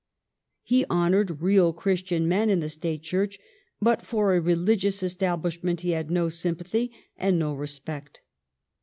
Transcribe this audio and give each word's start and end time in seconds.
He 0.63 0.83
honored 0.89 1.41
real 1.43 1.71
Chris 1.73 2.01
tian 2.01 2.27
men 2.27 2.49
in 2.49 2.59
the 2.59 2.69
State 2.69 3.03
Church, 3.03 3.37
but 3.79 4.03
for 4.03 4.33
a 4.33 4.41
religious 4.41 5.03
establishment 5.03 5.81
he 5.81 5.91
had 5.91 6.09
no 6.09 6.27
sympathy 6.27 6.91
and 7.17 7.37
no 7.37 7.53
respect. 7.53 8.21